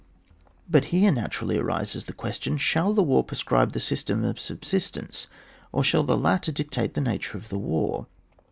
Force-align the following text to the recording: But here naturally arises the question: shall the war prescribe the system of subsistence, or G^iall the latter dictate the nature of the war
But 0.67 0.85
here 0.85 1.11
naturally 1.11 1.59
arises 1.59 2.05
the 2.05 2.11
question: 2.13 2.57
shall 2.57 2.95
the 2.95 3.03
war 3.03 3.23
prescribe 3.23 3.73
the 3.73 3.79
system 3.79 4.23
of 4.23 4.39
subsistence, 4.39 5.27
or 5.71 5.83
G^iall 5.83 6.07
the 6.07 6.17
latter 6.17 6.51
dictate 6.51 6.95
the 6.95 7.01
nature 7.01 7.37
of 7.37 7.49
the 7.49 7.59
war 7.59 8.07